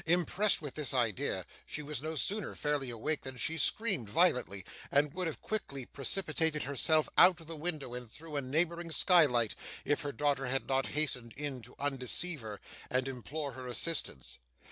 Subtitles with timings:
[0.07, 5.13] Impressed with this idea, she was no sooner fairly awake than she screamed violently, and
[5.13, 9.53] would have quickly precipitated herself out of the window and through a neighbouring skylight,
[9.85, 12.59] if her daughter had not hastened in to undeceive her,
[12.89, 14.39] and implore her assistance.